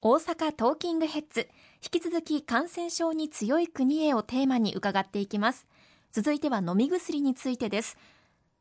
[0.00, 1.48] 大阪トーキングヘッズ。
[1.82, 5.66] 引き続き感染症に強い国へをテーマに伺っていきます。
[6.12, 7.98] 続いては飲み薬についてです。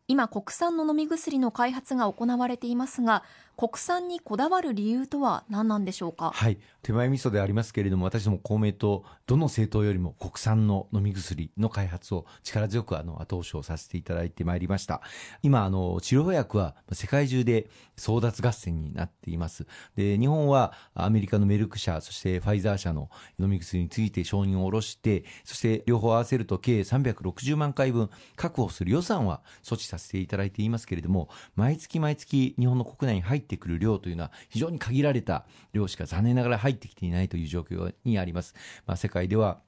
[0.07, 3.23] 今国産の飲み薬の開発が行われていますが
[3.57, 6.29] 国産にこだわる理由とは何なんでしょうか？
[6.31, 6.59] はい。
[6.83, 15.01] 手前味噌でありますけれども私ども公明党どの政党よりも国産の飲み薬の開発を力強くあの後押しをさせていただいてまいりました。
[15.41, 17.67] 今あの治療薬は世界中で
[17.97, 19.65] 争奪合戦になっています。
[19.95, 23.09] で日本はアメリカのメルク社そしてファイザー社の
[23.39, 38.53] 飲み薬について承認を下ろしてそして両方合わせると計360万回分確保する予算は措置させていただいていますけれども毎月毎月日本の国内に入ってってくる量というのは非常に限られた量しか残念ながら入ってきていないという状況にあります。
[38.85, 39.61] まあ、世界では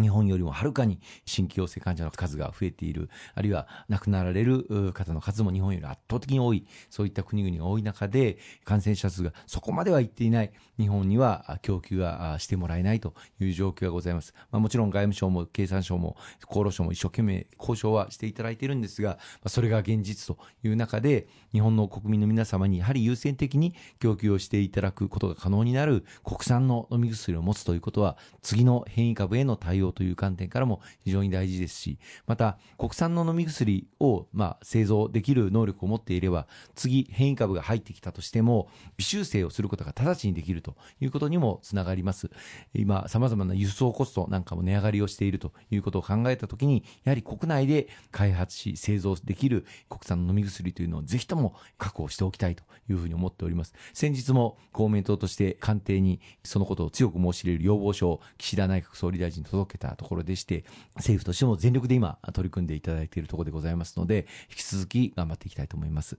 [0.00, 10.52] 日本よりもはるかに新規陽性患者の数が増えている、あるいは亡くなられる方の数も日本より圧倒的に多い、そういった国々が多い中で、感染者数がそこまではいっていない。
[10.78, 14.34] 日本には供給がしてもらえないという状況がございます。
[14.50, 16.16] まあ、もちろん外務省も経産省も
[16.48, 42.30] 厚労省も一生懸命交渉はしていただいているんですが、それが現実という中で、日本の国民の皆様にやはり優先的に供給をしていただくことが可能になる国産の飲み薬を持つということは、次の変異株への対応という観点からも非常に大事ですし、また国産の飲み薬をまあ製造できる能力を持っていれば、次変異株が入ってきたとしても、微修正をすることが直ちにできるということにもつながります。
[42.74, 53.74] 今、様々な輸送コストなんかも値上がりをしているということを考えたときに、やはり国内で開発し、製造できる国産の飲み薬というのをぜひとも確保しておきたいというふうに思っております。
[53.92, 60.64] 先日も公明党として官邸にそのことを強く申し入れる要望書を岸田内閣総理大臣に届けたところでして、
[60.96, 66.18] 政府としても全力で今取り組んでいただいているところでございますので、引き続き頑張っていきたいと思います。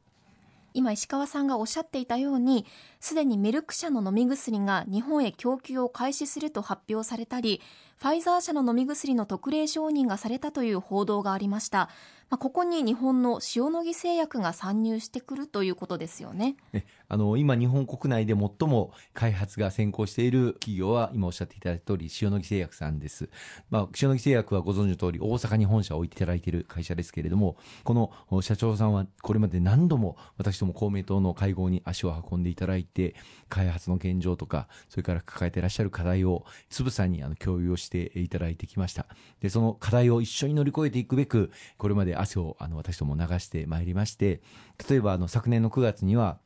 [0.74, 2.68] 今石川さんがおっしゃっていたように
[3.00, 7.62] すでにメルク社の飲み薬が日本へ供給を開始すると発表されたり
[7.98, 11.90] ファイザー社の飲み薬の特例承認がされたという報道がありました
[12.30, 16.58] まあ、ここに日本の塩野義製薬が参入してくるということですよね。
[17.08, 23.30] あの今、日本国内で最も開発が先行している企業は、今おっしゃっていただいた通り、塩野義製薬さんです。
[23.70, 27.56] まあ、塩野義製薬はご存知の通り、大阪に本社を置いていただいている会社ですけれども、
[27.86, 33.16] この社長さんはこれまで何度も私ども公明党の会合に足を運んでいただいて、
[33.48, 39.08] 開発の現状とか、それから抱えていらっしゃる課題をつぶさにあの共有をしてしていただいてきました。
[39.40, 44.42] で、その課題を一緒に乗り越えていくべく、これまで汗をあの私ども流してまいりまして、
[44.90, 46.40] 例えばあの昨年の9月には、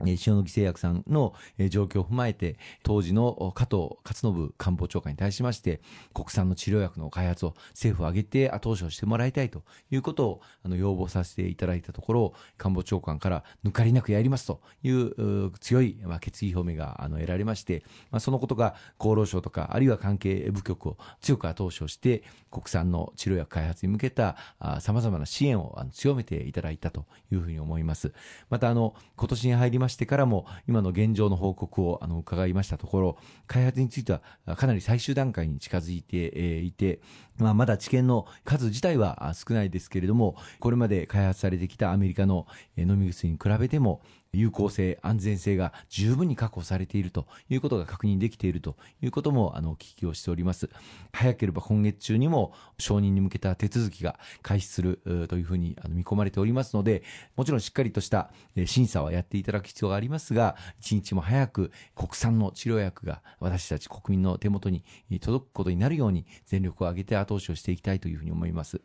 [0.00, 1.34] 塩野義製薬さんの
[1.70, 5.80] 状況を踏まえて、当時の加藤勝信官房長官に対しまして、
[6.12, 24.36] 国産の治療薬の開発を政府を挙げて後押しをしてもらいたいということをあの要望させていただいたところ、官房長官から抜かりなくやりますという強い、まあ、決意表明があの得られまして、まあ、そのことが厚労省とか、あるいは関係部局を強く後押しをして、国産の治療薬開発に向けた
[24.80, 28.12] さまざまな支援を強めていただいたというふうに思います。
[28.50, 37.00] またあの今年に入りましてからも、今の現状の報告をあの伺いましたところ、開発についてはかなり最終段階に近づいていて、
[37.36, 42.46] まあ、まだ治験の数自体は少ないですけれども、これまで開発されてきたアメリカの
[42.76, 44.00] 飲み薬に比べても、
[44.36, 50.68] 有効性、安全性が十分に確保されているということが確認できているということも、あの、お聞きをしております。
[51.12, 57.02] 早ければ今月中にも承認に向けた手続きが開始するというふうに見込まれておりますので、
[57.36, 58.30] もちろんしっかりとした
[58.66, 64.84] 審査はやっていただく必要がありますが、一日も早く国産の治療薬が私たち国民の手元に
[65.20, 68.80] 届くことになるように全力を挙げて後押しをしていきたいというふうに思います。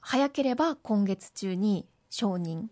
[0.00, 2.64] 早ければ今月中に承認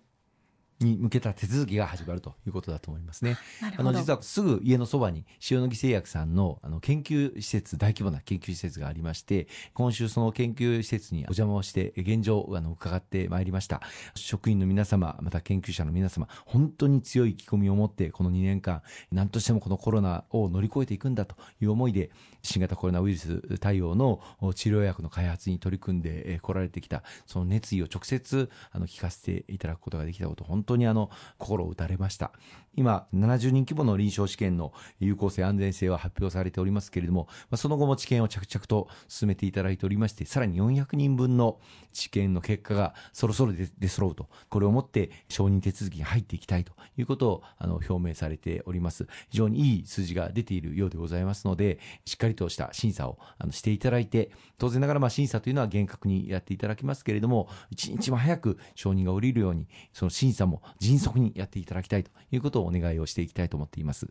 [0.80, 3.36] に向けた手続きが始まるということだと思いますね。
[3.76, 13.82] あの実はすぐ家のそばに塩野義製薬さんのあの研究施設、大規模な研究施設がありまして、今週その研究施設にお邪魔をして現状をあの伺ってまいりました。
[14.14, 22.10] 職員の皆様、また研究者の皆様、本当に強い意気込みを持ってこの2年間、何としてもこのコロナを乗り越えていくんだという思いで、
[22.42, 24.20] 新型コロナウイルス対応の
[24.54, 32.32] 治療薬の開発に取り組んでこられてきた、その熱意を直接あの聞かせていただくことができたこと、本当にあの心を打たれました。
[32.78, 41.58] 今70人規模の臨床試験の有効性安全性は発表されておりますけれども、まあ、その後も治験を着々と進めていただいておりましてさらに400人分の
[41.92, 49.08] 治験の結果がそろそろ出揃うとこれをもって承認手続きに入っていきたいということをあの表明されております。
[49.28, 60.46] 非常にいい数字が出ているようでございますのでしっかりとした審査をあのしていただいて当然ながらまあ審査というのは厳格にやっていただきますけれども一日も早く承認が下りるようにその審査
[60.78, 64.08] 迅速にやっていただきたいということをお願いをしていきたいと思っています。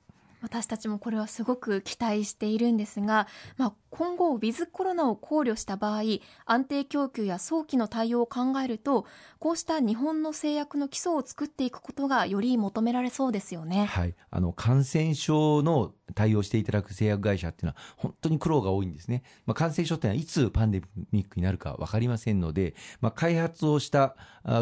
[0.47, 3.27] 私たちもこれはすごく期待しているんですが、
[3.57, 6.03] まあ、今後ウィズコロナを考慮した場合
[6.45, 9.05] 安定供給や早期の対応を考えると
[9.39, 13.87] こうした日本の製薬の基礎を作っていくことがより求められそうですよね。
[13.87, 19.23] はい、あの感染症の対応していただく製薬会社っていうのは本当に苦労が多いんですね。
[19.45, 24.15] まあ、感染症っていうのはいつパンデミックになるか分かりませんので、まあ、開発をした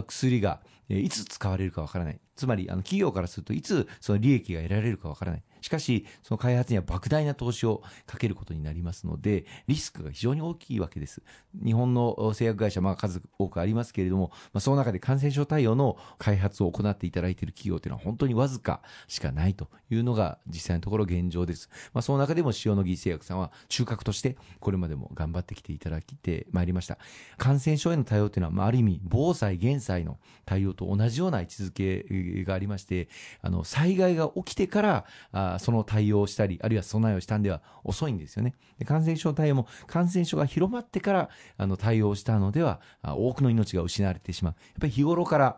[0.07, 2.19] 薬がいつ使われるか分からない。
[2.35, 5.43] つまりあの企業からするといつその利益が得られるか分からない。
[5.65, 11.23] しかし、その開発には莫大な投資をかけることになりますので、リスクが非常に大きいわけです。
[11.63, 21.67] 日本の製薬会社、まあ数多くありますけれども、まあ、その中で感染症対応の開発を行っていただいている企業というのは本当にわずかしかないというのが実際のところ現状です。
[21.93, 26.99] まあ、その中でも塩野義製薬さんは中核としてこれまでも頑張ってきていただいてまいりました。
[27.37, 33.09] 感染症への対応というのは、まあ、ある意味防災減災の対応と同じような位置づけがありまして、
[33.41, 38.55] あの災害が起きてからあその対応をしたり、あるいは備えをしたんでは遅いんですよね。
[38.79, 44.53] で感染症対応も感染症が広まってからあの対応したのでは、多くの命が失われてしまう。
[44.53, 45.57] やっぱり日頃から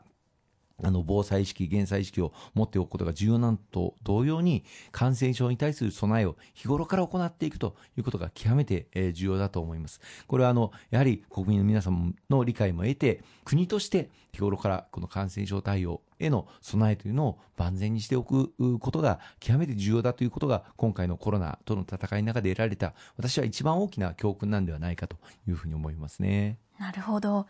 [0.83, 10.00] あの防災意識、減災意識を持っておくことが重要なのと同様に、感染症に対する備えを日頃から行っていくということが極めて重要だと思います。
[10.27, 26.59] これはあの、やはり国民の皆様の理解も得て、国として日頃からこの感染症対応への備えというのを万全にしておくことが極めて重要だということが今回のコロナとの戦いの中で得られた私は一番大きな教訓なんではないかというふうに思いますね。
[26.79, 27.47] なるほど。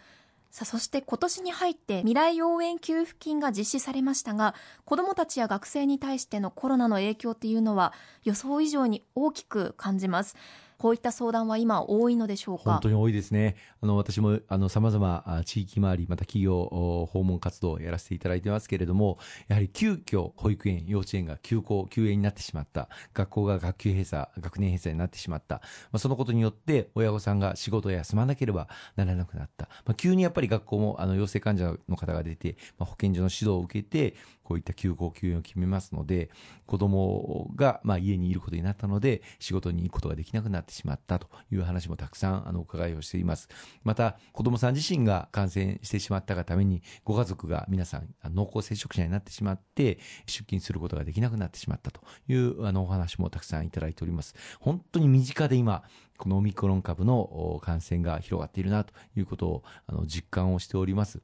[0.50, 4.56] さあそして今年に入って未来応援給付金が実施されましたが
[4.86, 10.36] 子どもたちや学生に対してのコロナの影響っていうのは予想以上に大きく感じます。
[10.78, 12.72] こういった相談は今多いのでしょうか？
[12.74, 13.56] 本当に多いですね。
[13.82, 22.90] あの、私も、あの、様々、地域回り、また企業訪問活動をやらせていただいてますけれども、やはり急遽、保育園、幼稚園が休校、休園になってしまった。
[23.14, 25.56] 学校が学級閉鎖、学年閉鎖になってしまった。
[25.56, 25.62] ま
[25.94, 29.70] あ、そのことによって、親御さんが仕事を休まなければならなくなった。
[29.86, 36.30] まあ、急にやっぱり学校も、あの、陽性患者の方が出て、まあ、保健所の指導を受けて、こういった休校休園を決めますので、
[36.66, 43.50] 子供が、まあ、家にいることになったので、仕事に行くことができなくなったてしまったという話もたくさん、あの、お伺いをしています。
[43.84, 54.36] また、子供さん自身が感染してしまったがために、ご家族が皆さん、濃厚接触者になってしまって、出勤することができなくなってしまったという、あの、お話もたくさんいただいております。
[54.60, 55.84] 本当に身近で今、
[56.18, 61.22] このオミクロン株の感染が広がっているなということを、あの、実感をしております。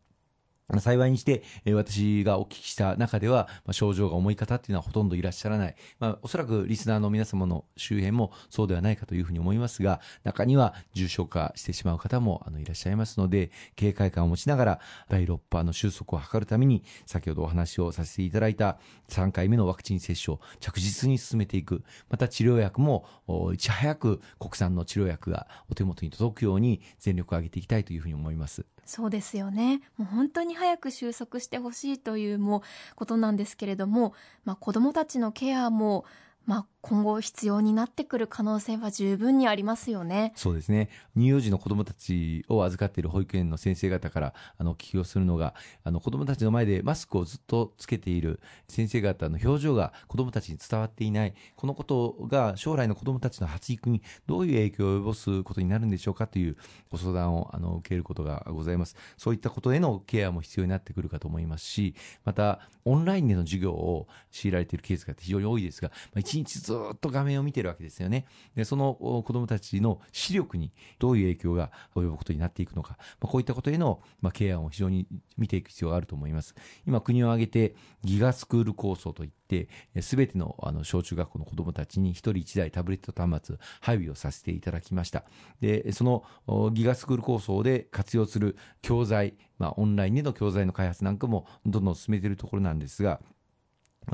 [0.82, 5.76] 幸いにしてえ、私がお聞きした中ではま、症状が重い方っていうのはほとんどいらっしゃらない。
[6.00, 14.80] まあ、おそらくリスナーの皆様の周辺もそうではないかというふうに思いますが、中には重症化してしまう方もあのいらっしゃいますので、警戒感を持ちながら、
[15.10, 18.78] 第6波の収束を図るために、先ほどお話をさせていただいた
[19.10, 21.84] 3回目のワクチン接種を着実に進めていく。
[22.10, 23.06] また治療薬も、
[23.54, 28.66] いち早く国産の治療薬がお手元に届くように全力を挙げていきたいというふうに思います。
[28.86, 29.82] そうですよね。
[29.98, 32.64] もう本当に早く収束してほしいというも
[32.96, 34.14] ことなんですけれども、
[34.46, 36.06] まあ、子どもたちのケアも
[36.46, 40.34] まあ、今後必要になってくる可能性は十分にありますよね。
[40.36, 40.90] そうですね。
[41.16, 45.56] 乳幼児の子供たちを預かっている保育園の先生方からあのお聞きをするのが、
[45.86, 56.58] あの子供たちの前でマスクをずっとつけている先生方の表情が子供たちに伝わっていない、このことが将来の子供たちの発育にどういう影響を及ぼすことになるんでしょうかという
[56.90, 58.98] ご相談をあの受けることがございます。
[59.16, 68.26] そういったことへのケアも必要になってくるかと思いますし、またオンラインでの授業を強いられているケースが非常に多いですが、まあ日ずっと画面を見てるわけですよね。
[68.56, 76.56] で、その子供たちの視力にどういう影響が及ぶことになっていくのか、まあ、こういったことへの、まあ、ケアを非常に見ていく必要があると思います。
[76.86, 79.70] 今、国を挙げてギガスクール構想といって、
[80.02, 85.26] すべてのあの小中学校の子供たちに一人一台タブレット端末配備をさせていただきました。
[85.62, 93.22] で、そのギガスクール構想で活用する教材、まあ、オンラインでの教材の開発なんかもどんどん進めているところなんですが、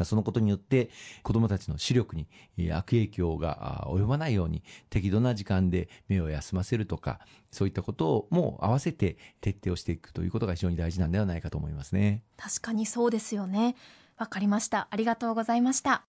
[0.03, 0.89] そのことによって
[1.23, 2.27] 子供たちの視力に
[2.71, 7.19] 悪影響が及ばないように適度な時間で目を休ませるとか
[7.51, 12.23] そういったことも合わせて徹底をしていくということが非常に大事なんではないかと思いますね。
[12.37, 13.75] 確かにそうですよね。
[14.17, 14.87] わかりました。
[14.91, 16.08] ありがとうございました。